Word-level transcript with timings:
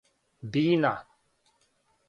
Бина 0.51 0.91